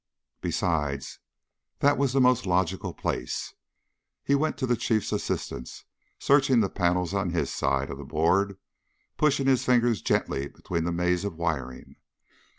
[0.41, 1.19] Besides,
[1.77, 3.53] that was the most logical place.
[4.23, 5.85] He went to the Chief's assistance,
[6.17, 8.57] searching the panels on his side of the board,
[9.17, 11.97] pushing his fingers gently between the maze of wiring.